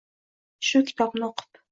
Shu 0.69 0.81
kitobni 0.87 1.27
o‘qib 1.27 1.61